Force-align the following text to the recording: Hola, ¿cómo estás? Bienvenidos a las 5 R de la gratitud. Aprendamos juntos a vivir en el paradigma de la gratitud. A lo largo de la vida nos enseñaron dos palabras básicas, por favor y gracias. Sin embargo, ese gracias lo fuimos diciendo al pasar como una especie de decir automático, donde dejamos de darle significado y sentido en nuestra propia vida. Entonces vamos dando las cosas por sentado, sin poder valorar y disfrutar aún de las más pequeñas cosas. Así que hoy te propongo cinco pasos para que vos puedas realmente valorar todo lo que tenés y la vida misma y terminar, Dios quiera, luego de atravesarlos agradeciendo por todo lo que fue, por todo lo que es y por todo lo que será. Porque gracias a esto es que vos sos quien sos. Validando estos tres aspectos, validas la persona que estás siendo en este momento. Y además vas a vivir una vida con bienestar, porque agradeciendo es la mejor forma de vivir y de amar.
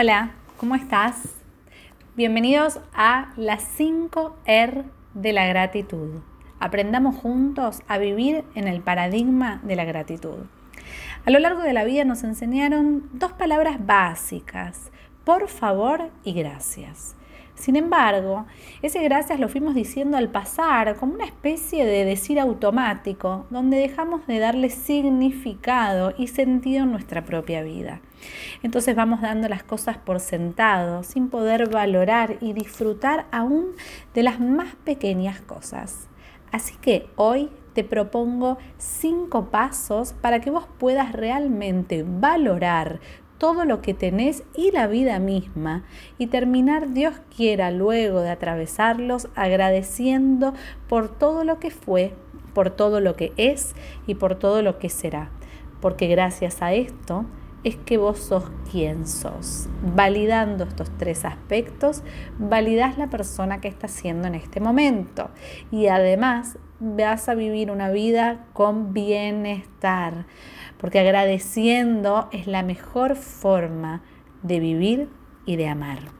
Hola, 0.00 0.30
¿cómo 0.56 0.76
estás? 0.76 1.34
Bienvenidos 2.16 2.80
a 2.94 3.34
las 3.36 3.62
5 3.76 4.34
R 4.46 4.84
de 5.12 5.32
la 5.34 5.44
gratitud. 5.44 6.22
Aprendamos 6.58 7.16
juntos 7.16 7.82
a 7.86 7.98
vivir 7.98 8.46
en 8.54 8.66
el 8.66 8.80
paradigma 8.80 9.60
de 9.62 9.76
la 9.76 9.84
gratitud. 9.84 10.46
A 11.26 11.30
lo 11.30 11.38
largo 11.38 11.60
de 11.60 11.74
la 11.74 11.84
vida 11.84 12.06
nos 12.06 12.24
enseñaron 12.24 13.10
dos 13.12 13.32
palabras 13.32 13.84
básicas, 13.84 14.90
por 15.24 15.48
favor 15.48 16.08
y 16.24 16.32
gracias. 16.32 17.14
Sin 17.60 17.76
embargo, 17.76 18.46
ese 18.80 19.02
gracias 19.02 19.38
lo 19.38 19.50
fuimos 19.50 19.74
diciendo 19.74 20.16
al 20.16 20.30
pasar 20.30 20.96
como 20.96 21.12
una 21.12 21.26
especie 21.26 21.84
de 21.84 22.06
decir 22.06 22.40
automático, 22.40 23.44
donde 23.50 23.76
dejamos 23.76 24.26
de 24.26 24.38
darle 24.38 24.70
significado 24.70 26.14
y 26.16 26.28
sentido 26.28 26.84
en 26.84 26.92
nuestra 26.92 27.26
propia 27.26 27.62
vida. 27.62 28.00
Entonces 28.62 28.96
vamos 28.96 29.20
dando 29.20 29.46
las 29.46 29.62
cosas 29.62 29.98
por 29.98 30.20
sentado, 30.20 31.02
sin 31.02 31.28
poder 31.28 31.68
valorar 31.68 32.38
y 32.40 32.54
disfrutar 32.54 33.26
aún 33.30 33.72
de 34.14 34.22
las 34.22 34.40
más 34.40 34.74
pequeñas 34.76 35.42
cosas. 35.42 36.08
Así 36.52 36.76
que 36.80 37.10
hoy 37.16 37.50
te 37.74 37.84
propongo 37.84 38.56
cinco 38.78 39.50
pasos 39.50 40.14
para 40.14 40.40
que 40.40 40.50
vos 40.50 40.66
puedas 40.78 41.12
realmente 41.12 42.06
valorar 42.08 43.00
todo 43.40 43.64
lo 43.64 43.80
que 43.80 43.94
tenés 43.94 44.44
y 44.54 44.70
la 44.70 44.86
vida 44.86 45.18
misma 45.18 45.82
y 46.18 46.26
terminar, 46.26 46.92
Dios 46.92 47.14
quiera, 47.34 47.70
luego 47.70 48.20
de 48.20 48.28
atravesarlos 48.28 49.28
agradeciendo 49.34 50.52
por 50.90 51.08
todo 51.08 51.42
lo 51.44 51.58
que 51.58 51.70
fue, 51.70 52.12
por 52.52 52.68
todo 52.68 53.00
lo 53.00 53.16
que 53.16 53.32
es 53.38 53.74
y 54.06 54.16
por 54.16 54.34
todo 54.34 54.60
lo 54.60 54.78
que 54.78 54.90
será. 54.90 55.30
Porque 55.80 56.06
gracias 56.06 56.60
a 56.60 56.74
esto 56.74 57.24
es 57.64 57.76
que 57.76 57.98
vos 57.98 58.18
sos 58.18 58.44
quien 58.70 59.06
sos. 59.06 59.68
Validando 59.94 60.64
estos 60.64 60.90
tres 60.96 61.24
aspectos, 61.24 62.02
validas 62.38 62.98
la 62.98 63.08
persona 63.08 63.60
que 63.60 63.68
estás 63.68 63.90
siendo 63.90 64.28
en 64.28 64.34
este 64.34 64.60
momento. 64.60 65.30
Y 65.70 65.88
además 65.88 66.58
vas 66.78 67.28
a 67.28 67.34
vivir 67.34 67.70
una 67.70 67.90
vida 67.90 68.46
con 68.52 68.92
bienestar, 68.92 70.26
porque 70.78 71.00
agradeciendo 71.00 72.28
es 72.32 72.46
la 72.46 72.62
mejor 72.62 73.16
forma 73.16 74.02
de 74.42 74.60
vivir 74.60 75.08
y 75.44 75.56
de 75.56 75.68
amar. 75.68 76.19